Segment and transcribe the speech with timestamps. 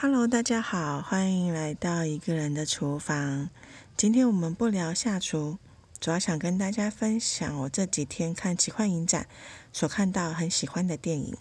[0.00, 3.50] Hello，大家好，欢迎来到一个人的厨房。
[3.96, 5.58] 今天我们不聊下厨，
[5.98, 9.26] 主要想跟大家分享我这几天看奇幻影展
[9.72, 11.36] 所看到很喜欢的电影，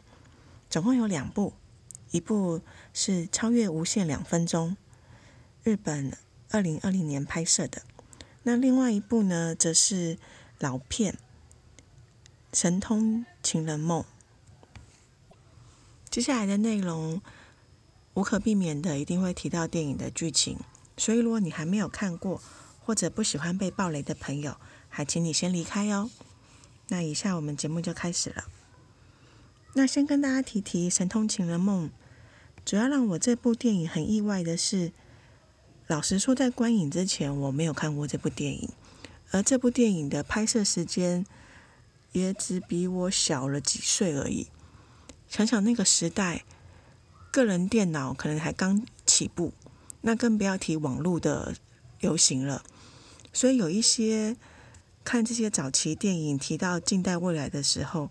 [0.71, 1.53] 总共有两部，
[2.09, 2.61] 一部
[2.95, 4.71] 是《超越无限两分钟》，
[5.63, 6.17] 日本
[6.49, 7.83] 二零二零年拍摄的，
[8.41, 10.17] 那另外一部呢，则是
[10.57, 11.13] 老片
[12.51, 14.01] 《神通情人梦》。
[16.09, 17.21] 接下来的内容。
[18.17, 20.57] 无可避免的，一定会提到电影的剧情，
[20.97, 22.41] 所以如果你还没有看过，
[22.83, 24.57] 或者不喜欢被暴雷的朋友，
[24.89, 26.09] 还请你先离开哦。
[26.87, 28.45] 那以下我们节目就开始了。
[29.75, 31.89] 那先跟大家提提《神通情人梦》，
[32.65, 34.91] 主要让我这部电影很意外的是，
[35.85, 38.69] 老实说，在观影之前我没有看过这部电影，
[39.29, 41.23] 而这部电影的拍摄时间
[42.13, 44.47] 也只比我小了几岁而已。
[45.29, 46.45] 想想那个时代。
[47.37, 49.53] 个人电脑可能还刚起步，
[50.01, 51.53] 那更不要提网络的
[51.99, 52.63] 流行了。
[53.31, 54.35] 所以有一些
[55.03, 58.09] 看这些早期电影提到近代未来的时候，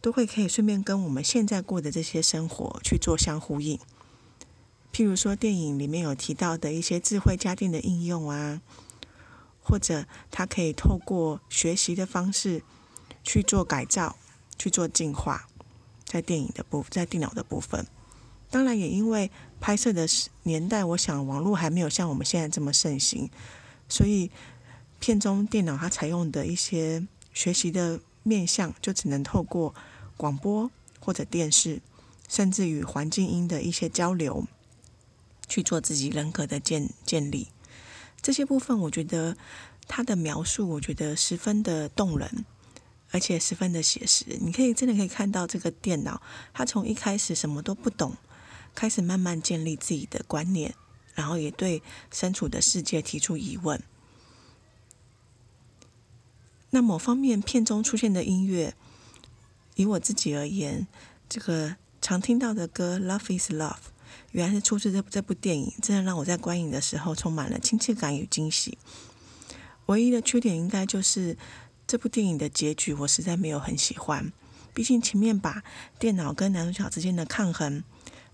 [0.00, 3.78] 都会可以顺便跟我们现在过的这些生活去做相呼应。
[4.90, 8.62] 譬如说电影里面有提到的一些智慧家电的应用啊，
[9.62, 12.62] 或者它可以透过学习的方式
[13.22, 14.16] 去做改造、
[14.58, 15.46] 去做进化，
[16.06, 17.86] 在电影的部在电脑的部分。
[18.52, 19.30] 当然，也因为
[19.62, 20.06] 拍摄的
[20.42, 23.30] 年代，我想网络还没有像我们现在这么盛行，
[23.88, 24.30] 所以
[25.00, 29.74] 片中电脑它采用的一些学习的面向，就只能透过
[30.18, 31.80] 广播或者电视，
[32.28, 34.46] 甚至与环境音的一些交流，
[35.48, 37.48] 去做自己人格的建建立。
[38.20, 39.34] 这些部分，我觉得
[39.88, 42.44] 它的描述，我觉得十分的动人，
[43.12, 44.26] 而且十分的写实。
[44.42, 46.20] 你可以真的可以看到这个电脑，
[46.52, 48.14] 它从一开始什么都不懂。
[48.74, 50.74] 开始慢慢建立自己的观念，
[51.14, 53.82] 然后也对身处的世界提出疑问。
[56.70, 58.74] 那某方面片中出现的音乐，
[59.74, 60.86] 以我自己而言，
[61.28, 63.72] 这个常听到的歌《Love Is Love》，
[64.30, 68.78] 原来是出自这这部电影，真的让我在观影的时候充满了亲切感与惊喜。
[69.86, 71.36] 唯一的缺点应该就是
[71.86, 74.32] 这部电影的结局，我实在没有很喜欢。
[74.72, 75.62] 毕竟前面把
[75.98, 77.84] 电脑跟男主角之间的抗衡。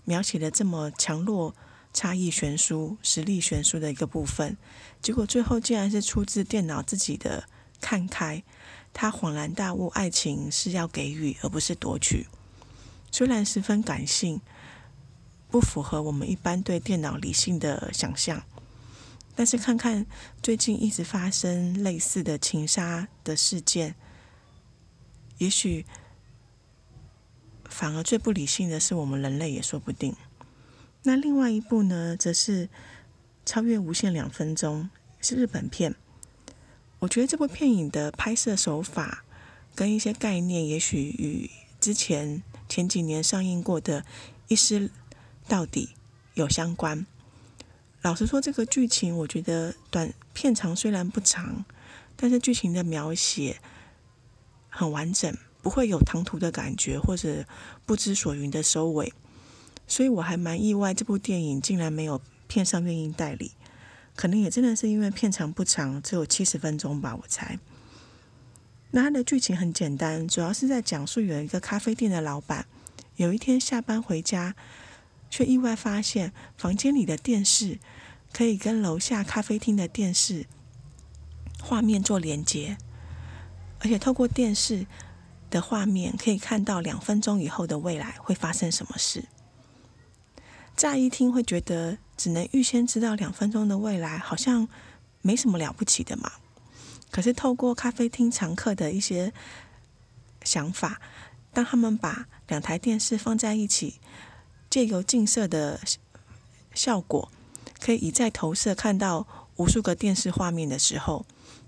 [0.09, 1.53] 描写了这么强弱
[1.93, 4.57] 差异悬殊、实力悬殊的一个部分，
[5.03, 7.47] 结果最后竟然是出自电脑自己的
[7.79, 8.43] 看开，
[8.91, 12.25] 他恍然大悟，爱情是要给予而不是夺取。
[13.11, 14.41] 虽然十分感性，
[15.51, 18.41] 不符合我们一般对电脑理性的想象，
[19.35, 20.07] 但是看看
[20.41, 23.93] 最近一直发生类似的情杀的事件，
[25.37, 25.85] 也许。
[27.69, 30.15] 反而最不理性的是我们人类也说不定。
[31.03, 32.67] 那另外一部呢，则是
[33.45, 34.89] 《超越无限两分钟》，
[35.25, 35.95] 是日本片。
[36.99, 39.23] 我觉得这部片影的拍摄手法
[39.73, 44.01] 跟一些概念，也许与之前前几年上映过的
[44.49, 44.91] 《一尸
[45.47, 45.91] 到底》
[46.33, 47.05] 有相关。
[48.01, 51.63] 老实说，这个剧情我觉得短片长虽然不长，
[52.17, 53.61] 但是剧情的描写
[54.67, 55.33] 很完整。
[55.61, 57.45] 不会有唐突的感觉，或者
[57.85, 59.11] 不知所云的收尾，
[59.85, 63.51] 所以我还蛮意外，这部电影竟然没有片商愿意代理，
[64.15, 67.59] 可能也真的是因为片长不长，只有七十分钟吧，我猜。
[68.91, 72.65] 那它的剧情很简单，主要是在讲述有一个咖啡店的老板，
[73.17, 74.55] 有一天下班回家，
[75.29, 77.79] 却意外发现房间里的电视
[78.31, 80.45] 可以跟楼下咖啡厅的电视
[81.61, 82.77] 画面做连接，
[83.79, 84.87] 而且透过电视。
[85.49, 89.25] 的画面可以看到两分钟以后的未来会发生什么事。
[90.75, 94.67] 乍一听会觉得只能预先知道两分钟的未来，好像
[95.21, 96.31] 没什么了不起的嘛。
[97.11, 99.33] 可是透过咖啡厅常客的一些
[100.43, 101.01] 想法，
[101.51, 103.99] 当他们把两台电视放在一起，
[104.69, 105.81] 借由镜射的
[106.73, 107.29] 效果，
[107.81, 111.25] 可以一再投射看到无数个电视画面的时候，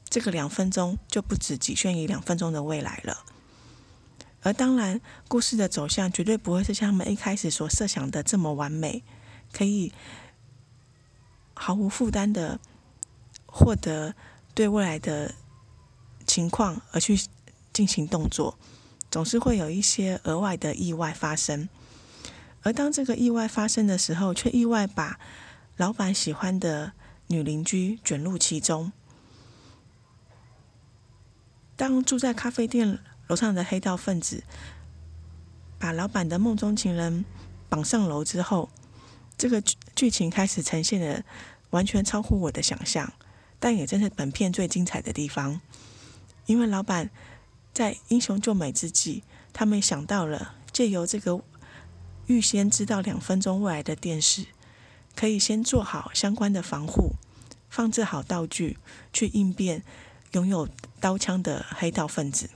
[0.10, 3.26] 这个两分钟就不止局限于两分钟的未来了。
[4.44, 9.04] 而当然，故事的走向绝对不会是像他们一开始所设想的这么完美，
[9.54, 9.94] 可以
[11.54, 12.60] 毫无负担的
[13.46, 14.16] 获得
[14.56, 15.36] 对未来的
[16.26, 17.20] 情况而去
[17.72, 18.58] 进行动作，
[19.12, 21.70] 总是会有一些额外的意外发生。
[22.64, 25.20] 而当这个意外发生的时候，却意外把
[25.78, 26.94] 老板喜欢的
[27.28, 28.92] 女邻居卷入其中。
[31.76, 32.98] 当住在咖啡店。
[33.32, 34.44] 楼上的黑道分子
[35.80, 37.24] 把老板的梦中情人
[37.70, 38.70] 绑上楼之后，
[39.38, 39.64] 这个
[39.96, 41.24] 剧情开始呈现的
[41.70, 43.14] 完全超乎我的想象，
[43.58, 45.62] 但也正是本片最精彩的地方。
[46.46, 47.10] 因为老板
[47.72, 49.24] 在英雄救美之际，
[49.54, 51.40] 他们想到了借由这个
[52.28, 54.48] 预先知道两分钟未来的电视，
[55.16, 57.14] 可以先做好相关的防护，
[57.70, 58.78] 放置好道具
[59.14, 59.84] 去应变
[60.34, 60.68] 拥有
[61.00, 62.50] 刀枪的黑道分子。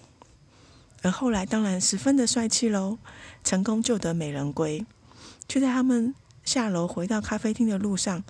[1.05, 2.97] 而后来当然十分的帅气喽，
[3.43, 4.83] 成功救得美人归，
[5.47, 8.23] 却在他们下楼回到咖啡厅的路上，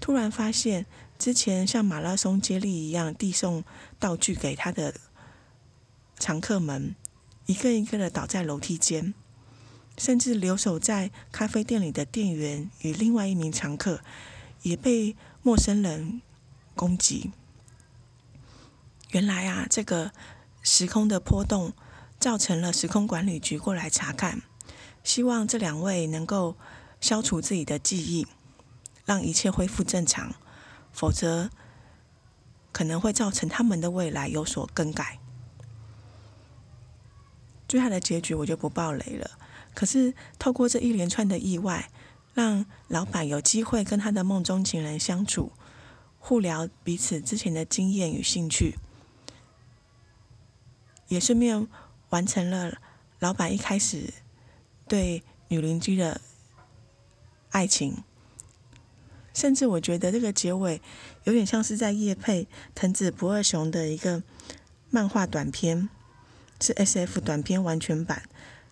[0.00, 0.86] 突然发现
[1.16, 3.62] 之前像马拉松接力一样递送
[4.00, 4.92] 道具给他的
[6.18, 6.96] 常客们，
[7.46, 9.14] 一个一个的倒在楼梯间，
[9.96, 14.00] 甚至留守在咖啡店里的店员与另外一名常客
[14.62, 16.20] 也被陌生人
[16.74, 17.30] 攻击。
[19.10, 20.10] 原来啊，这个
[20.64, 21.72] 时空的波动。
[22.18, 24.42] 造成了时空管理局过来查看，
[25.04, 26.56] 希望这两位能够
[27.00, 28.26] 消除自己的记忆，
[29.04, 30.34] 让一切恢复正常，
[30.92, 31.50] 否则
[32.72, 35.20] 可能会造成他们的未来有所更改。
[37.68, 39.30] 最后的结局我就不爆雷了。
[39.74, 41.88] 可是透过这一连串的意外，
[42.34, 45.52] 让老板有机会跟他的梦中情人相处，
[46.18, 48.76] 互聊彼此之前的经验与兴趣，
[51.06, 51.68] 也顺便。
[52.10, 52.78] 完成了
[53.18, 54.12] 老板一开始
[54.86, 56.20] 对女邻居的
[57.50, 58.02] 爱情，
[59.34, 60.80] 甚至我觉得这个结尾
[61.24, 64.22] 有点像是在夜配藤子不二雄的一个
[64.90, 65.88] 漫画短片，
[66.60, 68.22] 是 S F 短片完全版。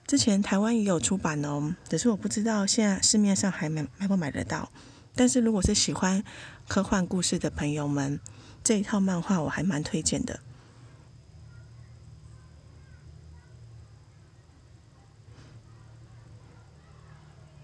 [0.07, 4.71] 之前台湾也有出版哦，只是我不知道现在市面上还买买不买得到。
[5.15, 6.23] 但是如果是喜欢
[6.69, 8.21] 科幻故事的朋友们，
[8.63, 10.41] 这一套漫画我还蛮推荐的。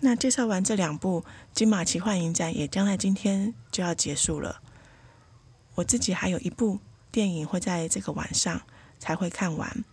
[0.04, 4.60] 那介绍完这两部金马奇幻影展，也将在今天就要结束了。
[5.76, 6.80] 我自己还有一部
[7.12, 8.62] 电影会在这个晚上
[8.98, 9.84] 才会看完。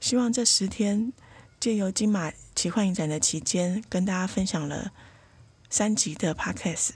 [0.00, 1.12] 希望这十天
[1.60, 4.90] 借由金马奇幻影展的期间，跟大家分享了
[5.68, 6.90] 三集的 Podcast，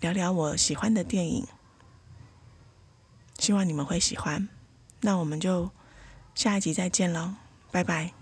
[0.00, 1.46] 聊聊我喜欢的电影。
[3.38, 4.48] 希望你们会喜欢。
[5.00, 5.72] 那我们就
[6.36, 7.34] 下一集再见喽，
[7.72, 8.12] 拜拜。